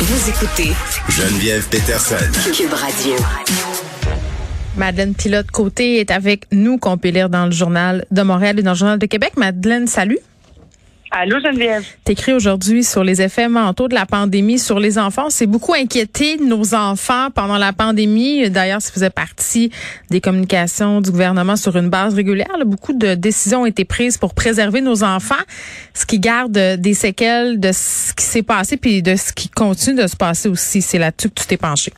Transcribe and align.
Vous 0.00 0.30
écoutez 0.30 0.70
Geneviève 1.08 1.66
Peterson. 1.70 2.14
Cube 2.54 2.72
Radio. 2.72 3.16
Madeleine 4.76 5.12
Pilote 5.12 5.50
Côté 5.50 5.98
est 5.98 6.12
avec 6.12 6.44
nous, 6.52 6.78
qu'on 6.78 6.96
peut 6.98 7.08
lire 7.08 7.28
dans 7.28 7.46
le 7.46 7.50
journal 7.50 8.04
de 8.12 8.22
Montréal 8.22 8.60
et 8.60 8.62
dans 8.62 8.70
le 8.70 8.76
journal 8.76 9.00
de 9.00 9.06
Québec. 9.06 9.32
Madeleine, 9.36 9.88
salut. 9.88 10.20
Allô, 11.10 11.40
Geneviève? 11.40 11.86
T'écris 12.04 12.34
aujourd'hui 12.34 12.84
sur 12.84 13.02
les 13.02 13.22
effets 13.22 13.48
mentaux 13.48 13.88
de 13.88 13.94
la 13.94 14.04
pandémie 14.04 14.58
sur 14.58 14.78
les 14.78 14.98
enfants. 14.98 15.30
C'est 15.30 15.46
beaucoup 15.46 15.72
inquiété 15.72 16.36
nos 16.36 16.74
enfants 16.74 17.30
pendant 17.34 17.56
la 17.56 17.72
pandémie. 17.72 18.50
D'ailleurs, 18.50 18.82
ça 18.82 18.92
faisait 18.92 19.08
partie 19.08 19.70
des 20.10 20.20
communications 20.20 21.00
du 21.00 21.10
gouvernement 21.10 21.56
sur 21.56 21.76
une 21.76 21.88
base 21.88 22.14
régulière. 22.14 22.58
beaucoup 22.66 22.92
de 22.92 23.14
décisions 23.14 23.62
ont 23.62 23.66
été 23.66 23.86
prises 23.86 24.18
pour 24.18 24.34
préserver 24.34 24.82
nos 24.82 25.02
enfants, 25.02 25.34
ce 25.94 26.04
qui 26.04 26.18
garde 26.18 26.52
des 26.52 26.94
séquelles 26.94 27.58
de 27.58 27.70
ce 27.72 28.12
qui 28.12 28.24
s'est 28.24 28.42
passé 28.42 28.76
puis 28.76 29.02
de 29.02 29.16
ce 29.16 29.32
qui 29.32 29.48
continue 29.48 30.02
de 30.02 30.06
se 30.06 30.16
passer 30.16 30.48
aussi. 30.48 30.82
C'est 30.82 30.98
là-dessus 30.98 31.30
que 31.30 31.40
tu 31.40 31.46
t'es 31.46 31.56
penché. 31.56 31.92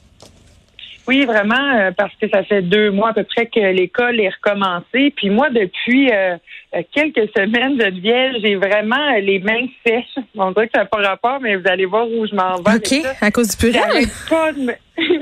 Oui, 1.10 1.24
vraiment, 1.24 1.74
euh, 1.74 1.91
parce 1.91 2.14
que 2.23 2.28
ça 2.28 2.45
fait 2.45 2.62
deux 2.62 2.92
mois 2.92 3.09
à 3.09 3.12
peu 3.12 3.24
près 3.24 3.46
que 3.46 3.59
l'école 3.59 4.20
est 4.20 4.28
recommencée. 4.28 5.12
Puis 5.16 5.28
moi, 5.28 5.50
depuis 5.50 6.09
euh, 6.09 6.36
euh, 6.77 6.83
quelques 6.95 7.28
semaines, 7.36 7.80
Geneviève, 7.80 8.34
j'ai 8.41 8.55
vraiment 8.55 9.10
les 9.20 9.41
mains 9.41 9.66
sèches. 9.84 10.24
On 10.36 10.52
dirait 10.52 10.69
que 10.69 10.73
ça 10.77 10.83
n'a 10.83 10.86
pas 10.86 10.98
rapport, 10.98 11.41
mais 11.41 11.56
vous 11.56 11.66
allez 11.66 11.86
voir 11.86 12.06
où 12.06 12.24
je 12.28 12.34
m'en 12.36 12.62
vais. 12.62 12.77
OK, 12.77 13.05
à 13.20 13.30
cause 13.33 13.48
du 13.48 13.56
purée. 13.56 13.80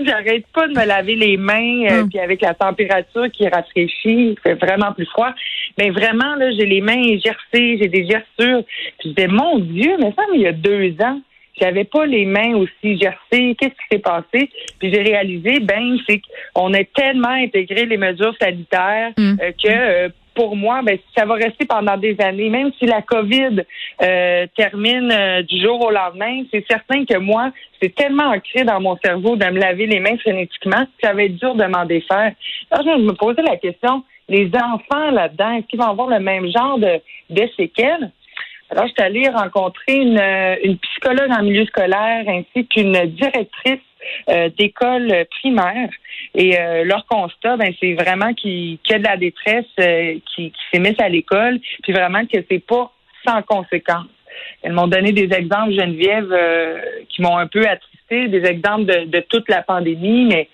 J'arrête 0.05 0.47
pas 0.53 0.67
de 0.67 0.75
me 0.75 0.85
laver 0.85 1.15
les 1.15 1.39
mains, 1.39 2.01
hum. 2.01 2.09
puis 2.11 2.19
avec 2.19 2.43
la 2.43 2.53
température 2.53 3.31
qui 3.33 3.49
rafraîchit, 3.49 4.33
il 4.33 4.37
fait 4.43 4.57
vraiment 4.57 4.93
plus 4.93 5.07
froid. 5.07 5.33
Mais 5.79 5.89
vraiment, 5.89 6.35
là, 6.35 6.51
j'ai 6.51 6.67
les 6.67 6.83
mains 6.83 7.17
gercées, 7.17 7.79
j'ai 7.81 7.89
des 7.89 8.05
gerçures. 8.05 8.63
Puis 8.99 9.09
je 9.09 9.09
disais, 9.15 9.29
mon 9.29 9.59
Dieu, 9.59 9.97
mais 9.99 10.13
ça, 10.15 10.23
il 10.35 10.43
y 10.43 10.47
a 10.47 10.53
deux 10.53 10.95
ans, 11.01 11.19
j'avais 11.61 11.85
pas 11.85 12.07
les 12.07 12.25
mains 12.25 12.55
aussi 12.55 12.99
gercées. 12.99 13.57
Qu'est-ce 13.59 13.71
qui 13.71 13.89
s'est 13.93 13.99
passé? 13.99 14.51
Puis 14.79 14.93
j'ai 14.93 15.03
réalisé, 15.03 15.61
ben, 15.61 15.99
c'est 16.09 16.21
qu'on 16.55 16.73
a 16.75 16.85
tellement 16.85 17.29
intégré 17.29 17.87
les 17.87 17.97
mesures 17.97 18.35
sanitaires 18.41 19.13
mm. 19.17 19.37
euh, 19.43 19.53
que 19.53 19.69
euh, 19.69 20.09
pour 20.35 20.55
moi, 20.55 20.83
ben, 20.83 20.97
ça 21.17 21.25
va 21.25 21.35
rester 21.35 21.67
pendant 21.67 21.97
des 21.97 22.17
années. 22.21 22.49
Même 22.49 22.71
si 22.79 22.87
la 22.87 23.03
COVID 23.03 23.65
euh, 24.03 24.47
termine 24.57 25.43
du 25.49 25.61
jour 25.61 25.85
au 25.85 25.91
lendemain, 25.91 26.45
c'est 26.53 26.65
certain 26.71 27.05
que 27.05 27.19
moi, 27.19 27.51
c'est 27.83 27.95
tellement 27.95 28.31
ancré 28.31 28.63
dans 28.65 28.81
mon 28.81 28.97
cerveau 29.05 29.37
de 29.37 29.45
me 29.47 29.59
laver 29.59 29.87
les 29.87 29.99
mains 29.99 30.17
frénétiquement 30.19 30.85
que 30.85 31.07
ça 31.07 31.13
va 31.13 31.25
être 31.25 31.37
dur 31.37 31.57
de 31.57 31.65
m'en 31.65 31.85
défaire. 31.85 32.33
Alors, 32.71 32.87
je 32.87 33.03
me 33.03 33.13
posais 33.15 33.43
la 33.43 33.57
question, 33.57 34.05
les 34.29 34.49
enfants 34.55 35.11
là-dedans, 35.11 35.53
est-ce 35.55 35.67
qu'ils 35.67 35.81
vont 35.81 35.91
avoir 35.91 36.09
le 36.09 36.21
même 36.21 36.47
genre 36.53 36.79
de, 36.79 37.01
de 37.31 37.49
séquelles? 37.57 38.13
Alors, 38.71 38.87
je 38.87 38.93
suis 38.93 39.03
allée 39.03 39.29
rencontrer 39.29 39.97
une, 39.97 40.21
une 40.63 40.79
psychologue 40.79 41.31
en 41.31 41.43
milieu 41.43 41.65
scolaire 41.67 42.25
ainsi 42.29 42.67
qu'une 42.67 43.07
directrice 43.07 43.81
euh, 44.29 44.51
d'école 44.59 45.27
primaire. 45.41 45.89
Et 46.35 46.59
euh, 46.59 46.85
leur 46.85 47.07
constat, 47.07 47.57
ben, 47.57 47.73
c'est 47.81 47.95
vraiment 47.95 48.35
qu'il 48.35 48.79
y 48.89 48.93
a 48.93 48.99
de 48.99 49.05
la 49.05 49.17
détresse 49.17 49.65
euh, 49.81 50.15
qui, 50.35 50.51
qui 50.51 50.61
s'est 50.71 50.81
mise 50.81 50.99
à 50.99 51.09
l'école, 51.09 51.59
puis 51.83 51.93
vraiment 51.93 52.25
que 52.27 52.39
c'est 52.51 52.65
pas 52.65 52.93
sans 53.27 53.43
conséquence. 53.43 54.07
Elles 54.63 54.73
m'ont 54.73 54.87
donné 54.87 55.13
des 55.13 55.35
exemples, 55.35 55.73
Geneviève, 55.73 56.33
qui 57.09 57.23
m'ont 57.23 57.37
un 57.37 57.49
peu 57.49 57.67
attristé, 57.67 58.29
des 58.29 58.45
exemples 58.45 58.85
de, 58.85 59.05
de 59.07 59.21
toute 59.29 59.49
la 59.49 59.63
pandémie, 59.63 60.27
mais 60.27 60.49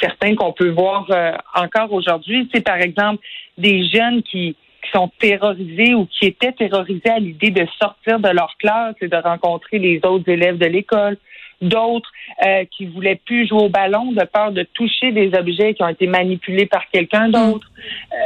certains 0.00 0.34
qu'on 0.34 0.52
peut 0.52 0.70
voir 0.70 1.06
encore 1.54 1.92
aujourd'hui. 1.92 2.48
C'est 2.52 2.64
par 2.64 2.78
exemple 2.78 3.22
des 3.56 3.86
jeunes 3.86 4.22
qui 4.24 4.56
qui 4.82 4.90
sont 4.90 5.10
terrorisés 5.18 5.94
ou 5.94 6.06
qui 6.06 6.26
étaient 6.26 6.52
terrorisés 6.52 7.10
à 7.10 7.18
l'idée 7.18 7.50
de 7.50 7.66
sortir 7.80 8.18
de 8.20 8.28
leur 8.28 8.56
classe 8.58 8.94
et 9.00 9.08
de 9.08 9.16
rencontrer 9.16 9.78
les 9.78 10.00
autres 10.04 10.28
élèves 10.28 10.58
de 10.58 10.66
l'école. 10.66 11.16
D'autres 11.60 12.10
euh, 12.46 12.64
qui 12.70 12.86
voulaient 12.86 13.20
plus 13.22 13.46
jouer 13.46 13.64
au 13.64 13.68
ballon 13.68 14.12
de 14.12 14.24
peur 14.24 14.50
de 14.50 14.62
toucher 14.62 15.12
des 15.12 15.30
objets 15.34 15.74
qui 15.74 15.82
ont 15.82 15.88
été 15.88 16.06
manipulés 16.06 16.64
par 16.64 16.88
quelqu'un 16.90 17.28
mm. 17.28 17.32
d'autre. 17.32 17.70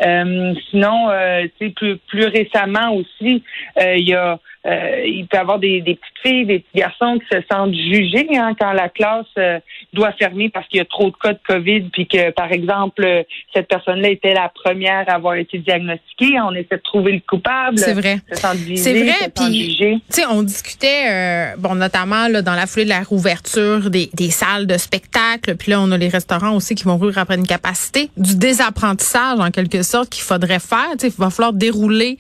Euh, 0.07 0.55
sinon, 0.71 1.11
euh, 1.11 1.47
plus, 1.59 1.97
plus 1.97 2.27
récemment 2.27 2.95
aussi, 2.95 3.43
euh, 3.81 3.97
il 3.97 4.09
y 4.09 4.15
a 4.15 4.39
euh, 4.67 5.03
il 5.05 5.27
peut 5.27 5.37
y 5.37 5.41
avoir 5.41 5.59
des, 5.59 5.83
des, 5.83 5.95
petites 5.95 6.19
filles, 6.23 6.47
des 6.47 6.61
petits 6.61 6.79
garçons 6.79 7.19
qui 7.19 7.37
se 7.37 7.43
sentent 7.53 7.75
jugés 7.75 8.27
hein, 8.35 8.55
quand 8.59 8.73
la 8.73 8.89
classe 8.89 9.27
euh, 9.37 9.61
doit 9.93 10.13
fermer 10.13 10.49
parce 10.49 10.67
qu'il 10.69 10.79
y 10.79 10.81
a 10.81 10.87
trop 10.87 11.11
de 11.11 11.17
cas 11.23 11.35
de 11.35 11.39
COVID, 11.47 11.83
puis 11.93 12.07
que, 12.07 12.31
par 12.31 12.51
exemple, 12.51 13.25
cette 13.53 13.69
personne-là 13.69 14.09
était 14.09 14.33
la 14.33 14.49
première 14.49 15.07
à 15.09 15.17
avoir 15.17 15.35
été 15.35 15.59
diagnostiquée. 15.59 16.41
On 16.41 16.53
essaie 16.53 16.77
de 16.77 16.83
trouver 16.83 17.13
le 17.13 17.21
coupable. 17.21 17.77
C'est 17.79 17.93
vrai. 17.93 18.21
C'est 18.33 19.03
vrai. 19.03 19.31
Puis, 19.35 20.25
on 20.31 20.43
discutait, 20.43 21.11
euh, 21.11 21.57
bon, 21.59 21.75
notamment 21.75 22.29
là, 22.29 22.41
dans 22.41 22.55
la 22.55 22.67
foulée 22.67 22.85
de 22.85 22.91
la 22.91 23.03
rouverture 23.03 23.91
des, 23.91 24.09
des 24.15 24.31
salles 24.31 24.67
de 24.67 24.79
spectacle, 24.79 25.57
puis 25.57 25.73
là, 25.73 25.81
on 25.83 25.93
a 25.93 25.99
les 25.99 26.09
restaurants 26.09 26.57
aussi 26.57 26.75
qui 26.75 26.85
vont 26.85 26.97
rouvrir 26.97 27.19
après 27.19 27.35
une 27.35 27.47
capacité, 27.47 28.09
du 28.17 28.37
désapprentissage 28.37 29.39
en 29.41 29.51
quelque 29.51 29.83
sorte 29.83 30.09
qu'il 30.09 30.23
faudrait 30.23 30.59
faire. 30.59 30.93
Tu 30.93 31.09
sais, 31.11 31.15
il 31.17 31.21
va 31.21 31.29
falloir 31.29 31.53
dérouler 31.53 32.17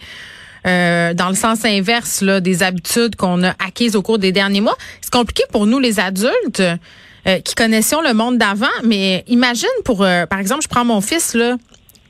euh, 0.66 1.12
dans 1.12 1.28
le 1.28 1.34
sens 1.34 1.64
inverse 1.64 2.22
là, 2.22 2.40
des 2.40 2.62
habitudes 2.62 3.16
qu'on 3.16 3.42
a 3.44 3.50
acquises 3.50 3.96
au 3.96 4.02
cours 4.02 4.18
des 4.18 4.32
derniers 4.32 4.62
mois. 4.62 4.76
C'est 5.02 5.12
compliqué 5.12 5.42
pour 5.52 5.66
nous 5.66 5.78
les 5.78 6.00
adultes 6.00 6.60
euh, 6.60 7.38
qui 7.40 7.54
connaissions 7.54 8.00
le 8.00 8.14
monde 8.14 8.38
d'avant, 8.38 8.66
mais 8.82 9.24
imagine 9.26 9.68
pour, 9.84 10.02
euh, 10.02 10.24
par 10.24 10.38
exemple, 10.38 10.62
je 10.62 10.68
prends 10.68 10.84
mon 10.84 11.00
fils 11.00 11.34
là. 11.34 11.56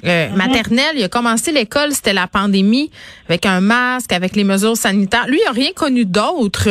Mhm. 0.03 0.37
maternel, 0.37 0.97
il 0.97 1.03
a 1.03 1.09
commencé 1.09 1.51
l'école, 1.51 1.93
c'était 1.93 2.13
la 2.13 2.27
pandémie, 2.27 2.91
avec 3.27 3.47
un 3.47 3.63
masque, 3.63 4.13
avec 4.13 4.37
les 4.37 4.45
mesures 4.45 4.77
sanitaires. 4.77 5.27
Lui, 5.29 5.39
il 5.41 5.45
n'a 5.47 5.53
rien 5.53 5.73
connu 5.75 6.05
d'autre. 6.05 6.69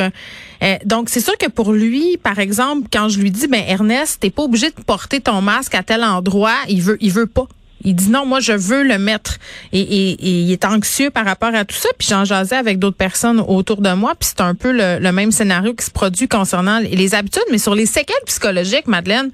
donc, 0.86 1.10
c'est 1.10 1.20
sûr 1.20 1.36
que 1.40 1.50
pour 1.50 1.74
lui, 1.74 2.18
par 2.22 2.38
exemple, 2.38 2.88
quand 2.94 3.10
je 3.10 3.18
lui 3.18 3.32
dis, 3.32 3.48
ben 3.48 3.64
Ernest, 3.68 4.20
t'es 4.20 4.30
pas 4.30 4.44
obligé 4.44 4.70
de 4.70 4.84
porter 4.86 5.20
ton 5.20 5.42
masque 5.42 5.74
à 5.74 5.82
tel 5.82 6.04
endroit, 6.04 6.58
il 6.70 6.84
veut, 6.84 6.98
il 7.02 7.12
veut 7.12 7.26
pas. 7.26 7.48
Il 7.84 7.96
dit 7.96 8.10
non, 8.10 8.26
moi 8.26 8.40
je 8.40 8.54
veux 8.54 8.84
le 8.84 8.98
mettre. 8.98 9.38
Et, 9.72 10.18
il 10.20 10.52
est 10.52 10.66
anxieux 10.66 11.10
par 11.10 11.26
rapport 11.26 11.54
à 11.54 11.66
tout 11.66 11.76
ça. 11.76 11.90
Puis 11.98 12.08
j'en 12.10 12.26
jasais 12.26 12.56
avec 12.56 12.80
d'autres 12.80 12.98
personnes 12.98 13.40
autour 13.40 13.82
de 13.82 13.94
moi. 13.94 14.14
Puis 14.20 14.30
c'est 14.30 14.42
un 14.42 14.56
peu 14.56 14.72
le, 14.72 15.12
même 15.12 15.32
scénario 15.32 15.74
qui 15.74 15.86
se 15.86 15.92
produit 15.92 16.28
concernant 16.28 16.80
les 16.80 17.16
habitudes, 17.16 17.44
mais 17.52 17.58
sur 17.58 17.76
les 17.76 17.86
séquelles 17.86 18.16
psychologiques, 18.26 18.88
Madeleine. 18.88 19.32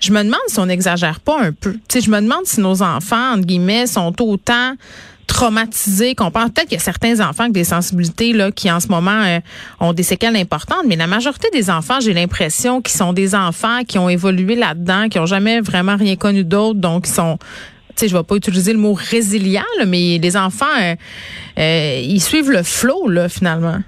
Je 0.00 0.12
me 0.12 0.22
demande 0.22 0.38
si 0.46 0.60
on 0.60 0.66
n'exagère 0.66 1.18
pas 1.18 1.40
un 1.40 1.50
peu. 1.50 1.74
Sais, 1.88 2.00
je 2.00 2.10
me 2.10 2.20
demande 2.20 2.44
si 2.44 2.60
nos 2.60 2.82
enfants, 2.82 3.32
entre 3.32 3.46
guillemets, 3.46 3.88
sont 3.88 4.14
autant 4.22 4.76
traumatisés 5.28 6.14
qu'on 6.14 6.30
pense. 6.30 6.50
Peut-être 6.50 6.68
qu'il 6.68 6.78
y 6.78 6.80
a 6.80 6.84
certains 6.84 7.20
enfants 7.20 7.44
avec 7.44 7.52
des 7.52 7.64
sensibilités 7.64 8.32
là 8.32 8.50
qui 8.50 8.70
en 8.72 8.80
ce 8.80 8.88
moment 8.88 9.22
euh, 9.24 9.38
ont 9.78 9.92
des 9.92 10.02
séquelles 10.02 10.36
importantes, 10.36 10.84
mais 10.86 10.96
la 10.96 11.06
majorité 11.06 11.48
des 11.52 11.70
enfants, 11.70 12.00
j'ai 12.00 12.14
l'impression 12.14 12.80
qu'ils 12.80 12.96
sont 12.96 13.12
des 13.12 13.34
enfants 13.34 13.84
qui 13.86 13.98
ont 13.98 14.08
évolué 14.08 14.56
là-dedans, 14.56 15.08
qui 15.08 15.18
ont 15.18 15.26
jamais 15.26 15.60
vraiment 15.60 15.96
rien 15.96 16.16
connu 16.16 16.44
d'autre, 16.44 16.80
donc 16.80 17.06
ils 17.06 17.12
sont 17.12 17.38
je 18.06 18.16
vais 18.16 18.22
pas 18.22 18.36
utiliser 18.36 18.72
le 18.72 18.78
mot 18.78 18.92
résilient, 18.92 19.62
mais 19.86 20.18
les 20.18 20.36
enfants, 20.36 20.66
euh, 20.80 20.94
euh, 21.58 22.00
ils 22.04 22.20
suivent 22.20 22.50
le 22.50 22.62
flot, 22.62 23.08
là, 23.08 23.28
finalement. 23.28 23.80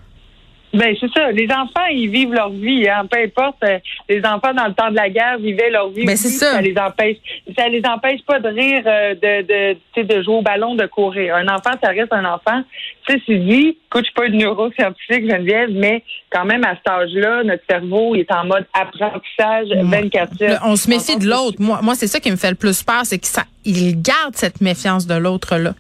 Ben 0.72 0.94
c'est 1.00 1.10
ça. 1.12 1.30
Les 1.32 1.48
enfants, 1.50 1.86
ils 1.90 2.08
vivent 2.08 2.32
leur 2.32 2.50
vie. 2.50 2.88
Hein. 2.88 3.06
Peu 3.10 3.18
importe. 3.20 3.56
Euh, 3.64 3.78
les 4.08 4.24
enfants 4.24 4.54
dans 4.54 4.66
le 4.66 4.74
temps 4.74 4.90
de 4.90 4.96
la 4.96 5.08
guerre 5.08 5.38
vivaient 5.38 5.70
leur 5.70 5.90
vie. 5.90 6.04
Ben 6.04 6.16
c'est 6.16 6.28
ça. 6.28 6.52
Ça 6.52 6.60
les 6.60 6.76
empêche. 6.78 7.16
Ça 7.56 7.68
les 7.68 7.82
empêche 7.84 8.20
pas 8.26 8.38
de 8.38 8.48
rire, 8.48 8.82
de 8.84 9.42
de 9.42 10.02
de 10.02 10.22
jouer 10.22 10.34
au 10.34 10.42
ballon, 10.42 10.74
de 10.74 10.86
courir. 10.86 11.34
Un 11.34 11.48
enfant, 11.48 11.72
ça 11.82 11.90
reste 11.90 12.12
un 12.12 12.24
enfant. 12.24 12.62
Tu 13.06 13.18
sais, 13.26 13.38
dit, 13.38 13.78
écoute, 13.86 14.02
je 14.02 14.04
suis 14.04 14.14
pas 14.14 14.26
une 14.26 14.38
neuroscientifique, 14.38 15.28
Geneviève, 15.28 15.70
mais 15.72 16.04
quand 16.30 16.44
même 16.44 16.64
à 16.64 16.76
cet 16.76 16.88
âge-là, 16.88 17.42
notre 17.42 17.62
cerveau 17.68 18.14
il 18.14 18.20
est 18.20 18.32
en 18.32 18.44
mode 18.44 18.66
apprentissage 18.72 19.68
24 19.70 20.42
heures. 20.42 20.60
On 20.64 20.76
se 20.76 20.88
méfie 20.88 21.18
de 21.18 21.26
l'autre. 21.26 21.56
Moi, 21.58 21.80
moi, 21.82 21.94
c'est 21.94 22.06
ça 22.06 22.20
qui 22.20 22.30
me 22.30 22.36
fait 22.36 22.50
le 22.50 22.56
plus 22.56 22.82
peur, 22.82 23.02
c'est 23.04 23.18
qu'il 23.18 24.00
garde 24.00 24.36
cette 24.36 24.60
méfiance 24.60 25.06
de 25.06 25.14
l'autre 25.14 25.56
là. 25.56 25.74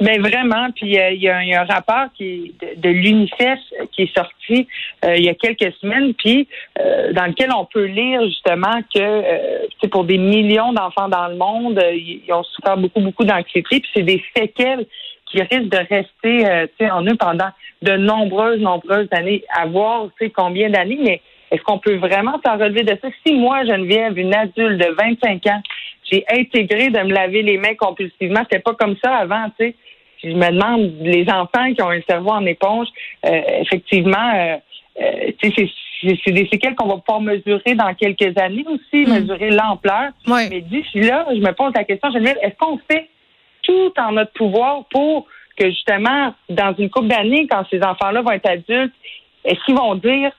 Ben 0.00 0.20
vraiment, 0.20 0.70
puis 0.74 0.98
euh, 0.98 1.12
il 1.12 1.22
y, 1.22 1.28
a 1.28 1.38
un 1.38 1.64
rapport 1.64 2.06
qui 2.16 2.52
de, 2.76 2.88
l'UNICEF 2.88 3.60
qui 3.92 4.02
est 4.02 4.16
sorti 4.16 4.66
euh, 5.04 5.16
il 5.16 5.24
y 5.24 5.28
a 5.28 5.34
quelques 5.34 5.72
semaines, 5.80 6.14
puis 6.14 6.48
euh, 6.80 7.12
dans 7.12 7.26
lequel 7.26 7.50
on 7.56 7.64
peut 7.64 7.84
lire 7.84 8.20
justement 8.24 8.80
que 8.92 9.22
c'est 9.80 9.88
pour 9.88 10.04
des 10.04 10.18
millions 10.18 10.72
d'enfants 10.72 11.08
dans 11.08 11.28
le 11.28 11.36
monde, 11.36 11.80
ils 11.92 12.24
ont 12.32 12.42
souffert 12.42 12.76
beaucoup 12.76 13.00
beaucoup 13.00 13.24
d'anxiété, 13.24 13.80
puis 13.80 13.90
c'est 13.94 14.02
des 14.02 14.22
séquelles 14.36 14.84
qui 15.30 15.40
risquent 15.40 15.70
de 15.70 15.86
rester 15.88 16.90
en 16.90 17.04
eux 17.06 17.16
pendant 17.16 17.50
de 17.82 17.92
nombreuses 17.92 18.60
nombreuses 18.60 19.08
années, 19.12 19.44
à 19.56 19.66
voir 19.66 20.08
combien 20.34 20.70
d'années, 20.70 20.98
mais 21.00 21.20
est-ce 21.52 21.62
qu'on 21.62 21.78
peut 21.78 21.96
vraiment 21.96 22.40
s'en 22.44 22.58
relever 22.58 22.82
de 22.82 22.98
ça? 23.00 23.08
Si 23.24 23.34
moi 23.34 23.64
Geneviève, 23.64 24.18
une 24.18 24.34
adulte 24.34 24.78
de 24.78 24.92
25 24.92 25.46
ans, 25.46 25.62
j'ai 26.10 26.24
intégré 26.28 26.90
de 26.90 26.98
me 26.98 27.12
laver 27.14 27.42
les 27.42 27.58
mains 27.58 27.76
compulsivement, 27.76 28.40
c'était 28.42 28.58
pas 28.58 28.74
comme 28.74 28.96
ça 29.02 29.14
avant, 29.14 29.46
tu 29.58 29.66
sais 29.66 29.76
je 30.22 30.28
me 30.28 30.50
demande, 30.50 30.92
les 31.00 31.28
enfants 31.28 31.72
qui 31.74 31.82
ont 31.82 31.90
un 31.90 32.00
cerveau 32.08 32.30
en 32.30 32.44
éponge, 32.46 32.88
euh, 33.26 33.40
effectivement, 33.60 34.32
euh, 34.34 34.56
euh, 35.00 35.30
c'est 36.24 36.32
des 36.32 36.48
séquelles 36.48 36.74
qu'on 36.74 36.88
va 36.88 36.96
pouvoir 36.98 37.20
mesurer 37.20 37.74
dans 37.74 37.92
quelques 37.94 38.36
années 38.38 38.64
aussi, 38.66 39.06
mm. 39.06 39.20
mesurer 39.20 39.50
l'ampleur. 39.50 40.10
Mais 40.26 40.60
d'ici 40.60 41.00
là, 41.00 41.26
je 41.30 41.40
me 41.40 41.52
pose 41.52 41.72
la 41.74 41.84
question, 41.84 42.10
Geneviève, 42.10 42.38
est-ce 42.42 42.56
qu'on 42.58 42.78
fait 42.90 43.08
tout 43.62 43.92
en 43.98 44.12
notre 44.12 44.32
pouvoir 44.32 44.84
pour 44.90 45.26
que 45.56 45.70
justement, 45.70 46.34
dans 46.48 46.74
une 46.76 46.90
couple 46.90 47.08
d'années, 47.08 47.46
quand 47.48 47.64
ces 47.70 47.82
enfants-là 47.82 48.22
vont 48.22 48.32
être 48.32 48.48
adultes, 48.48 48.92
est-ce 49.44 49.62
qu'ils 49.64 49.76
vont 49.76 49.94
dire 49.94 50.32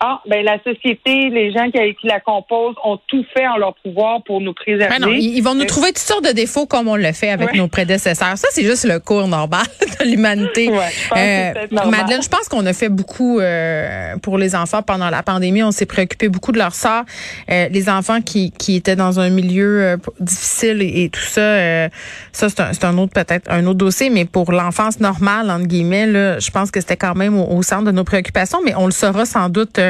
ah, 0.00 0.20
ben 0.28 0.44
la 0.44 0.58
société, 0.62 1.28
les 1.30 1.50
gens 1.50 1.70
qui, 1.72 1.94
qui, 2.00 2.06
la 2.06 2.20
composent 2.20 2.76
ont 2.84 3.00
tout 3.08 3.24
fait 3.36 3.48
en 3.48 3.56
leur 3.56 3.74
pouvoir 3.74 4.22
pour 4.22 4.40
nous 4.40 4.54
préserver. 4.54 4.96
Ben 4.96 5.04
non, 5.04 5.12
ils 5.12 5.40
vont 5.40 5.56
nous 5.56 5.62
euh, 5.62 5.66
trouver 5.66 5.88
toutes 5.88 5.98
sortes 5.98 6.24
de 6.24 6.30
défauts 6.30 6.66
comme 6.66 6.86
on 6.86 6.94
le 6.94 7.12
fait 7.12 7.30
avec 7.30 7.52
nos 7.54 7.66
prédécesseurs. 7.66 8.38
Ça, 8.38 8.46
c'est 8.52 8.62
juste 8.62 8.84
le 8.84 9.00
cours 9.00 9.26
normal 9.26 9.66
de 10.00 10.04
l'humanité. 10.04 10.68
Ouais, 10.68 10.86
euh, 11.16 11.66
Madeleine, 11.90 12.22
je 12.22 12.28
pense 12.28 12.48
qu'on 12.48 12.64
a 12.66 12.72
fait 12.72 12.88
beaucoup 12.88 13.40
euh, 13.40 14.16
pour 14.22 14.38
les 14.38 14.54
enfants 14.54 14.82
pendant 14.82 15.10
la 15.10 15.24
pandémie. 15.24 15.64
On 15.64 15.72
s'est 15.72 15.86
préoccupé 15.86 16.28
beaucoup 16.28 16.52
de 16.52 16.58
leur 16.58 16.76
sort. 16.76 17.02
Euh, 17.50 17.68
les 17.68 17.88
enfants 17.88 18.20
qui, 18.20 18.52
qui 18.52 18.76
étaient 18.76 18.96
dans 18.96 19.18
un 19.18 19.30
milieu 19.30 19.82
euh, 19.82 19.96
difficile 20.20 20.80
et, 20.80 21.10
tout 21.10 21.20
ça, 21.20 21.88
ça 22.32 22.48
c'est 22.48 22.84
un, 22.84 22.90
un, 22.90 22.98
autre 22.98 23.12
peut-être 23.14 23.50
un 23.50 23.66
autre 23.66 23.78
dossier. 23.78 24.10
Mais 24.10 24.26
pour 24.26 24.52
l'enfance 24.52 25.00
normale 25.00 25.50
entre 25.50 25.66
guillemets, 25.66 26.06
là, 26.06 26.38
je 26.38 26.50
pense 26.50 26.70
que 26.70 26.80
c'était 26.80 26.96
quand 26.96 27.16
même 27.16 27.36
au, 27.36 27.46
au, 27.56 27.62
centre 27.62 27.84
de 27.84 27.90
nos 27.90 28.04
préoccupations. 28.04 28.60
Mais 28.64 28.74
on 28.76 28.86
le 28.86 28.92
saura 28.92 29.24
sans 29.24 29.48
doute 29.48 29.80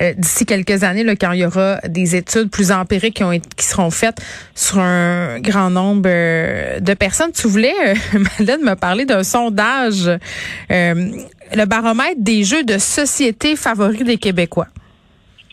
euh, 0.00 0.12
d'ici 0.16 0.46
quelques 0.46 0.82
années, 0.84 1.04
là, 1.04 1.16
quand 1.16 1.32
il 1.32 1.40
y 1.40 1.46
aura 1.46 1.78
des 1.88 2.16
études 2.16 2.50
plus 2.50 2.72
empiriques 2.72 3.16
qui, 3.16 3.40
qui 3.56 3.66
seront 3.66 3.90
faites 3.90 4.18
sur 4.54 4.78
un 4.78 5.40
grand 5.40 5.70
nombre 5.70 6.02
euh, 6.06 6.80
de 6.80 6.94
personnes. 6.94 7.32
Tu 7.32 7.46
voulais, 7.48 7.74
euh, 7.86 7.94
Madeleine, 8.38 8.62
me 8.62 8.74
parler 8.74 9.04
d'un 9.04 9.24
sondage, 9.24 10.10
le 10.70 11.64
baromètre 11.66 12.16
des 12.18 12.44
jeux 12.44 12.64
de 12.64 12.78
société 12.78 13.56
favoris 13.56 14.04
des 14.04 14.16
Québécois. 14.16 14.68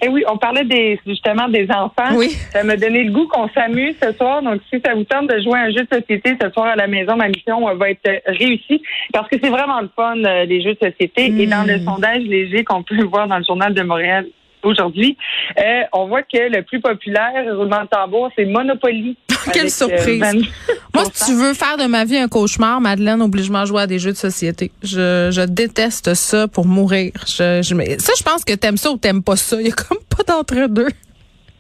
Eh 0.02 0.08
oui, 0.08 0.24
on 0.28 0.38
parlait 0.38 0.64
des, 0.64 1.00
justement 1.06 1.48
des 1.48 1.68
enfants. 1.70 2.16
Oui. 2.16 2.30
Ça 2.52 2.64
m'a 2.64 2.78
donné 2.78 3.04
le 3.04 3.12
goût 3.12 3.28
qu'on 3.28 3.50
s'amuse 3.50 3.96
ce 4.02 4.14
soir. 4.14 4.42
Donc, 4.42 4.62
si 4.72 4.80
ça 4.84 4.94
vous 4.96 5.04
tente 5.04 5.30
de 5.30 5.42
jouer 5.42 5.60
à 5.60 5.64
un 5.64 5.72
jeu 5.72 5.84
de 5.84 6.00
société 6.00 6.36
ce 6.42 6.50
soir 6.52 6.68
à 6.68 6.76
la 6.76 6.88
maison, 6.88 7.16
ma 7.16 7.28
mission 7.28 7.66
va 7.76 7.90
être 7.90 8.22
réussie 8.26 8.82
parce 9.12 9.28
que 9.28 9.38
c'est 9.42 9.50
vraiment 9.50 9.82
le 9.82 9.90
fun, 9.96 10.16
les 10.16 10.62
jeux 10.62 10.74
de 10.74 10.90
société. 10.90 11.34
Et 11.38 11.48
dans 11.48 11.68
le 11.68 11.78
hmm. 11.78 11.86
sondage 11.86 12.24
léger 12.24 12.64
qu'on 12.64 12.84
peut 12.84 13.04
voir 13.04 13.28
dans 13.28 13.38
le 13.38 13.44
Journal 13.44 13.74
de 13.74 13.82
Montréal 13.84 14.26
aujourd'hui, 14.64 15.18
euh, 15.58 15.82
on 15.94 16.08
voit 16.08 16.24
que 16.24 16.38
le 16.38 16.64
plus 16.64 16.80
populaire 16.80 17.32
roulement 17.56 17.84
de 17.84 17.88
tambour, 17.88 18.30
c'est 18.38 18.46
Monopoly. 18.46 19.18
Quelle 19.54 19.68
euh, 19.68 19.70
surprise! 19.70 20.22
Moi, 20.94 21.04
si 21.14 21.32
tu 21.32 21.38
veux 21.38 21.54
faire 21.54 21.78
de 21.78 21.86
ma 21.86 22.06
vie 22.06 22.18
un 22.18 22.28
cauchemar, 22.28 22.82
Madeleine, 22.82 23.22
oblige-moi 23.22 23.62
à 23.62 23.66
jouer 23.66 23.82
à 23.84 23.88
des 23.88 24.00
jeux 24.00 24.12
de 24.12 24.18
société. 24.18 24.72
Je, 24.84 25.30
je 25.32 25.46
déteste 25.46 26.14
ça 26.14 26.48
pour 26.48 26.66
mourir. 26.66 27.12
Je, 27.26 27.62
je, 27.62 28.00
ça, 28.00 28.14
je 28.18 28.24
pense 28.24 28.44
que 28.44 28.54
t'aimes 28.54 28.78
ça 28.78 28.92
ou 28.92 28.98
t'aimes 28.98 29.24
pas 29.24 29.36
ça. 29.36 29.58
Il 29.60 29.68
y 29.68 29.72
a 29.72 29.74
comme 29.74 30.00
pas 30.10 30.24
d'entre-deux. 30.24 30.90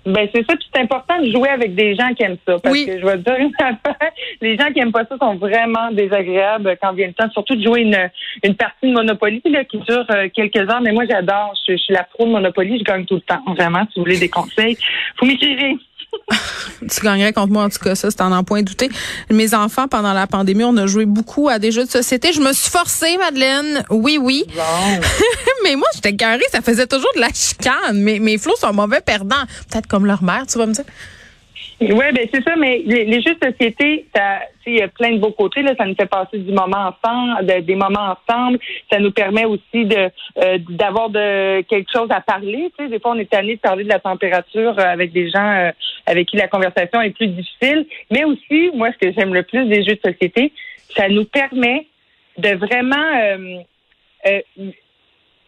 Ben 0.05 0.27
c'est 0.33 0.45
ça, 0.49 0.55
c'est 0.73 0.81
important 0.81 1.21
de 1.21 1.29
jouer 1.29 1.49
avec 1.49 1.75
des 1.75 1.93
gens 1.95 2.13
qui 2.13 2.23
aiment 2.23 2.37
ça. 2.47 2.57
Parce 2.63 2.85
que 2.85 2.99
je 2.99 3.05
vais 3.05 3.17
te 3.17 3.29
dire 3.29 3.35
une 3.37 3.51
affaire, 3.59 4.11
les 4.41 4.57
gens 4.57 4.71
qui 4.71 4.79
aiment 4.79 4.93
pas 4.93 5.05
ça 5.05 5.17
sont 5.17 5.35
vraiment 5.35 5.91
désagréables 5.91 6.77
quand 6.81 6.93
vient 6.93 7.07
le 7.07 7.13
temps, 7.13 7.29
surtout 7.31 7.55
de 7.55 7.63
jouer 7.63 7.81
une, 7.81 8.09
une 8.43 8.55
partie 8.55 8.87
de 8.87 8.93
Monopoly 8.93 9.41
là, 9.45 9.65
qui 9.65 9.77
dure 9.79 10.05
euh, 10.11 10.29
quelques 10.33 10.57
heures. 10.57 10.81
Mais 10.81 10.93
moi 10.93 11.03
j'adore, 11.09 11.53
je, 11.67 11.75
suis 11.75 11.93
la 11.93 12.03
pro 12.03 12.25
de 12.25 12.31
Monopoly, 12.31 12.79
je 12.79 12.83
gagne 12.83 13.05
tout 13.05 13.15
le 13.15 13.21
temps. 13.21 13.41
Vraiment, 13.55 13.85
si 13.91 13.99
vous 13.99 14.05
voulez 14.05 14.19
des 14.19 14.29
conseils, 14.29 14.77
faut 15.17 15.25
m'écrire. 15.25 15.77
tu 16.89 17.01
gagnerais 17.01 17.33
contre 17.33 17.51
moi 17.51 17.63
en 17.63 17.69
tout 17.69 17.79
cas, 17.79 17.95
ça, 17.95 18.09
c'est 18.11 18.21
en 18.21 18.31
en 18.31 18.43
point 18.43 18.61
douter. 18.61 18.89
Mes 19.29 19.53
enfants, 19.53 19.87
pendant 19.87 20.13
la 20.13 20.27
pandémie, 20.27 20.63
on 20.63 20.77
a 20.77 20.85
joué 20.85 21.05
beaucoup 21.05 21.49
à 21.49 21.59
des 21.59 21.71
jeux 21.71 21.85
de 21.85 21.89
société. 21.89 22.33
Je 22.33 22.41
me 22.41 22.53
suis 22.53 22.69
forcée, 22.69 23.17
Madeleine. 23.17 23.83
Oui, 23.89 24.17
oui. 24.21 24.45
mais 25.63 25.75
moi, 25.75 25.87
j'étais 25.95 26.15
carrée, 26.15 26.43
ça 26.51 26.61
faisait 26.61 26.87
toujours 26.87 27.11
de 27.15 27.21
la 27.21 27.29
chicane. 27.33 28.01
Mais 28.01 28.19
mes 28.19 28.37
flots 28.37 28.55
sont 28.59 28.73
mauvais 28.73 29.01
perdants. 29.01 29.35
Peut-être 29.69 29.87
comme 29.87 30.05
leur 30.05 30.23
mère, 30.23 30.45
tu 30.47 30.57
vas 30.57 30.65
me 30.65 30.73
dire. 30.73 30.85
Oui, 31.81 32.11
ben 32.13 32.27
c'est 32.33 32.43
ça, 32.43 32.57
mais 32.57 32.81
les, 32.85 33.21
jeux 33.21 33.35
de 33.35 33.51
société, 33.51 34.05
ça, 34.13 34.39
il 34.67 34.75
y 34.75 34.81
a 34.81 34.89
plein 34.89 35.13
de 35.13 35.19
beaux 35.19 35.31
côtés. 35.31 35.61
Là, 35.61 35.73
ça 35.77 35.85
nous 35.85 35.95
fait 35.95 36.09
passer 36.09 36.37
du 36.37 36.51
moment 36.51 36.91
ensemble, 36.91 37.45
des 37.63 37.75
moments 37.75 38.15
ensemble. 38.27 38.59
Ça 38.91 38.99
nous 38.99 39.11
permet 39.11 39.45
aussi 39.45 39.85
de 39.85 40.09
euh, 40.39 40.57
d'avoir 40.69 41.09
de 41.09 41.61
quelque 41.61 41.89
chose 41.89 42.09
à 42.09 42.19
parler. 42.19 42.69
Tu 42.77 42.83
sais, 42.83 42.89
des 42.89 42.99
fois, 42.99 43.11
on 43.11 43.19
est 43.19 43.29
tanné 43.29 43.55
de 43.55 43.61
parler 43.61 43.85
de 43.85 43.89
la 43.89 43.99
température 43.99 44.77
euh, 44.77 44.83
avec 44.83 45.13
des 45.13 45.29
gens 45.29 45.51
euh, 45.51 45.71
avec 46.05 46.27
qui 46.27 46.35
la 46.35 46.49
conversation 46.49 47.01
est 47.01 47.11
plus 47.11 47.27
difficile. 47.27 47.85
Mais 48.11 48.25
aussi, 48.25 48.71
moi, 48.73 48.89
ce 48.91 49.07
que 49.07 49.13
j'aime 49.13 49.33
le 49.33 49.43
plus 49.43 49.65
des 49.67 49.85
jeux 49.85 49.95
de 49.95 50.11
société, 50.11 50.51
ça 50.97 51.07
nous 51.07 51.25
permet 51.25 51.87
de 52.37 52.55
vraiment 52.55 53.47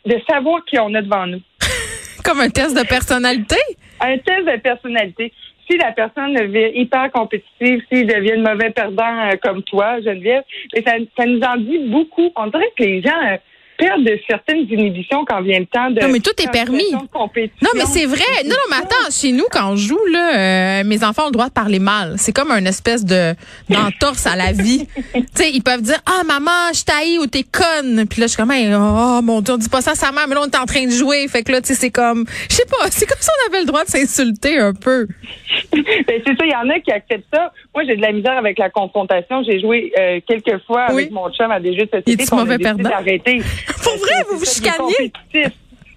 de 0.06 0.22
savoir 0.30 0.64
qui 0.64 0.80
on 0.80 0.94
a 0.94 1.02
devant 1.02 1.28
nous. 1.28 1.42
Comme 2.24 2.40
un 2.40 2.50
test 2.50 2.78
de 2.78 2.88
personnalité? 2.88 3.58
Un 4.00 4.18
test 4.18 4.46
de 4.46 4.58
personnalité 4.60 5.34
si 5.72 5.78
la 5.78 5.92
personne 5.92 6.34
devient 6.34 6.72
hyper 6.74 7.12
compétitive, 7.12 7.82
s'il 7.92 8.08
devient 8.08 8.38
mauvais 8.38 8.72
perdant 8.72 9.30
euh, 9.30 9.36
comme 9.42 9.64
toi, 9.64 10.02
Geneviève, 10.02 10.44
ça, 10.86 10.94
ça 11.18 11.26
nous 11.26 11.40
en 11.42 11.58
dit 11.58 11.80
beaucoup. 11.90 12.30
On 12.36 12.48
dirait 12.48 12.72
que 12.78 12.84
les 12.84 13.02
gens 13.02 13.18
euh, 13.24 13.38
perdre 13.82 14.06
de 14.06 14.20
certaines 14.30 14.68
inhibitions 14.70 15.26
quand 15.28 15.42
vient 15.42 15.60
le 15.60 15.66
temps 15.66 15.90
de. 15.90 16.02
Non, 16.02 16.10
mais 16.10 16.20
tout 16.20 16.40
est 16.40 16.52
permis. 16.52 16.92
Non, 16.92 17.72
mais 17.76 17.86
c'est 17.86 18.06
vrai. 18.06 18.44
Non, 18.46 18.52
non, 18.52 18.56
mais 18.70 18.78
attends, 18.78 19.10
chez 19.12 19.32
nous, 19.32 19.46
quand 19.52 19.72
on 19.72 19.76
joue, 19.76 20.06
là, 20.12 20.82
euh, 20.82 20.84
mes 20.86 21.04
enfants 21.04 21.24
ont 21.24 21.28
le 21.28 21.32
droit 21.32 21.48
de 21.48 21.54
parler 21.54 21.80
mal. 21.80 22.14
C'est 22.18 22.32
comme 22.32 22.52
un 22.52 22.64
espèce 22.66 23.04
de 23.04 23.34
d'entorse 23.70 24.28
à 24.28 24.36
la 24.36 24.52
vie. 24.52 24.88
tu 25.14 25.24
sais, 25.34 25.52
ils 25.52 25.64
peuvent 25.64 25.82
dire, 25.82 26.00
ah, 26.06 26.24
maman, 26.24 26.72
je 26.74 26.84
t'haïs 26.84 27.18
ou 27.18 27.26
t'es 27.26 27.44
conne. 27.44 28.06
Puis 28.08 28.22
là, 28.22 28.28
je 28.28 28.34
suis 28.34 28.38
comme, 28.38 28.52
oh, 28.52 29.22
mon 29.24 29.42
Dieu, 29.42 29.56
on 29.56 29.58
dit 29.58 29.70
pas 29.70 29.82
ça 29.82 29.92
à 29.92 29.96
sa 29.96 30.12
mère, 30.12 30.28
mais 30.28 30.36
là, 30.36 30.42
on 30.44 30.50
est 30.50 30.58
en 30.58 30.66
train 30.66 30.86
de 30.86 30.92
jouer. 30.92 31.28
Fait 31.28 31.42
que 31.42 31.52
là, 31.52 31.62
tu 31.62 31.70
sais, 31.70 31.74
c'est 31.74 31.92
comme, 31.92 32.26
je 32.50 32.56
sais 32.56 32.66
pas, 32.66 32.92
c'est 32.92 33.08
comme 33.08 33.20
si 33.20 33.30
on 33.30 33.50
avait 33.50 33.62
le 33.62 33.68
droit 33.68 33.84
de 33.84 33.90
s'insulter 33.90 34.60
un 34.60 34.74
peu. 34.74 35.08
ben, 35.74 36.22
c'est 36.26 36.38
ça, 36.38 36.46
il 36.46 36.52
y 36.52 36.56
en 36.56 36.70
a 36.70 36.80
qui 36.80 36.92
acceptent 36.92 37.34
ça. 37.34 37.52
Moi, 37.74 37.84
j'ai 37.86 37.96
de 37.96 38.02
la 38.02 38.12
misère 38.12 38.38
avec 38.38 38.60
la 38.60 38.70
confrontation. 38.70 39.44
J'ai 39.44 39.60
joué 39.60 39.92
euh, 39.98 40.20
quelques 40.28 40.64
fois 40.66 40.84
avec 40.84 41.10
mon 41.10 41.32
chum 41.32 41.50
à 41.50 41.60
des 41.60 41.74
jeux 41.74 41.86
de 41.86 42.02
société. 42.04 42.26
Il 42.32 42.36
mauvais 42.36 42.58
perdant? 42.60 42.90
Pour 43.84 43.98
vrai, 43.98 44.24
vous 44.30 44.38
vous 44.38 44.46
chicaniez? 44.46 45.12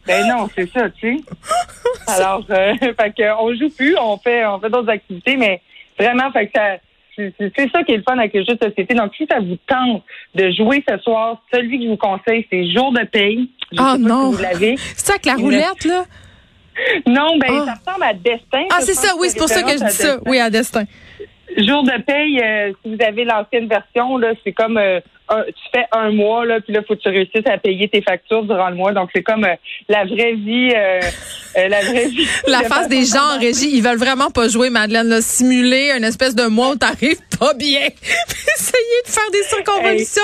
Ben 0.06 0.26
non, 0.29 0.49
c'est 0.55 0.71
ça, 0.71 0.91
tu 0.91 1.17
sais. 1.17 1.25
Alors, 2.06 2.44
euh, 2.50 2.75
fait 2.81 3.15
que 3.17 3.41
on 3.41 3.55
joue 3.55 3.71
plus, 3.71 3.97
on 3.99 4.19
fait, 4.19 4.44
on 4.44 4.61
fait 4.61 4.69
d'autres 4.69 4.91
activités, 4.91 5.37
mais 5.37 5.62
vraiment, 5.99 6.31
fait 6.31 6.47
que 6.47 6.53
ça, 6.55 6.76
c'est 7.17 7.71
ça 7.71 7.82
qui 7.85 7.93
est 7.93 7.97
le 7.99 8.03
fun 8.03 8.19
avec 8.19 8.35
le 8.35 8.44
jeu 8.44 8.55
de 8.55 8.69
société. 8.69 8.94
Donc, 8.94 9.12
si 9.17 9.26
ça 9.31 9.38
vous 9.41 9.56
tente 9.67 10.03
de 10.35 10.50
jouer 10.50 10.85
ce 10.87 10.99
soir, 10.99 11.43
celui 11.53 11.79
que 11.79 11.85
je 11.85 11.91
vous 11.91 11.97
conseille, 11.97 12.47
c'est 12.50 12.71
Jour 12.73 12.93
de 12.93 13.05
paye. 13.05 13.50
Ah 13.79 13.97
non! 13.99 14.32
C'est 14.35 14.76
ça 14.97 15.12
avec 15.15 15.26
la 15.26 15.35
roulette, 15.35 15.85
là? 15.85 16.05
Non, 17.06 17.38
ben, 17.38 17.49
ah. 17.50 17.65
ça 17.67 17.75
ressemble 17.93 18.05
à 18.05 18.15
Destin. 18.15 18.65
Ah, 18.71 18.81
c'est 18.81 18.94
ça, 18.94 19.15
oui, 19.19 19.29
c'est 19.31 19.38
pour 19.38 19.49
ça 19.49 19.62
que 19.62 19.71
je 19.71 19.85
dis 19.85 19.93
ça. 19.93 20.19
Oui, 20.26 20.41
à 20.41 20.50
Destin. 20.50 20.85
Jour 21.56 21.85
de 21.85 22.03
paye, 22.03 22.41
euh, 22.41 22.73
si 22.82 22.97
vous 22.97 23.03
avez 23.03 23.25
l'ancienne 23.25 23.69
version, 23.69 24.19
là, 24.19 24.32
c'est 24.43 24.53
comme 24.53 24.76
euh, 24.76 25.00
tu 25.29 25.71
fais 25.73 25.87
un 25.93 26.11
mois, 26.11 26.44
là, 26.44 26.61
puis 26.61 26.73
là, 26.73 26.81
faut 26.87 26.94
que 26.94 27.00
tu 27.00 27.09
réussisses 27.09 27.47
à 27.47 27.59
payer 27.59 27.88
tes 27.88 28.03
factures 28.03 28.44
durant 28.44 28.69
le 28.69 28.76
mois. 28.76 28.93
Donc, 28.93 29.11
c'est 29.15 29.23
comme 29.23 29.44
euh, 29.44 29.55
la 29.88 30.05
vraie 30.05 30.35
vie, 30.35 30.71
euh, 30.75 31.00
euh, 31.56 31.69
la 31.69 31.81
vraie 31.81 32.09
vie. 32.09 32.28
la 32.47 32.62
face 32.62 32.88
des 32.88 33.04
gens 33.04 33.37
en 33.37 33.38
régie, 33.38 33.71
ils 33.73 33.83
veulent 33.83 33.99
vraiment 33.99 34.31
pas 34.31 34.49
jouer, 34.49 34.71
Madeleine, 34.71 35.09
là, 35.09 35.21
simuler 35.23 35.93
une 35.97 36.04
espèce 36.04 36.35
de 36.35 36.47
mois 36.47 36.71
où 36.71 36.76
t'arrives 36.76 37.21
pas 37.38 37.54
bien. 37.54 37.81
Essayer 37.81 39.02
de 39.07 39.11
faire 39.11 39.31
des 39.33 39.43
circonvolutions. 39.43 40.23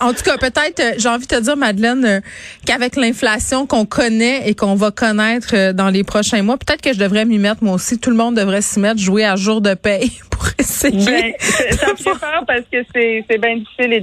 en 0.00 0.12
tout 0.12 0.22
cas, 0.22 0.38
peut-être, 0.38 0.98
j'ai 0.98 1.08
envie 1.08 1.26
de 1.26 1.36
te 1.36 1.40
dire, 1.40 1.56
Madeleine, 1.56 2.22
qu'avec 2.66 2.96
l'inflation 2.96 3.66
qu'on 3.66 3.86
connaît 3.86 4.48
et 4.48 4.54
qu'on 4.54 4.74
va 4.74 4.90
connaître 4.90 5.72
dans 5.72 5.88
les 5.88 6.04
prochains 6.04 6.42
mois, 6.42 6.56
peut-être 6.56 6.80
que 6.80 6.92
je 6.92 6.98
devrais 6.98 7.24
m'y 7.24 7.38
mettre, 7.38 7.62
moi 7.62 7.74
aussi. 7.74 7.98
Tout 7.98 8.10
le 8.10 8.16
monde 8.16 8.36
devrait 8.36 8.62
s'y 8.62 8.80
mettre, 8.80 9.00
jouer 9.00 9.24
à 9.24 9.36
jour 9.36 9.60
de 9.60 9.74
paye 9.74 10.12
pour 10.30 10.46
essayer. 10.58 11.04
Ben, 11.04 11.32
ça 11.38 11.92
me 11.92 11.96
fait 11.96 12.18
peur 12.18 12.44
parce 12.46 12.62
que 12.72 12.78
c'est 12.94 13.38
bien 13.38 13.56
difficile 13.56 13.92
et 13.92 14.00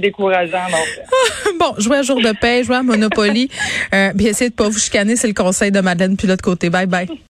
bon, 1.58 1.74
jouer 1.78 1.98
à 1.98 2.02
jour 2.02 2.20
de 2.20 2.32
paix, 2.40 2.64
jouer 2.64 2.76
à 2.76 2.82
Monopoly, 2.82 3.50
euh, 3.94 4.12
puis 4.16 4.26
essayer 4.26 4.50
de 4.50 4.54
pas 4.54 4.68
vous 4.68 4.78
chicaner, 4.78 5.16
c'est 5.16 5.28
le 5.28 5.34
conseil 5.34 5.70
de 5.70 5.80
Madeleine 5.80 6.16
puis 6.16 6.26
l'autre 6.28 6.44
côté. 6.44 6.70
Bye 6.70 6.86
bye. 6.86 7.10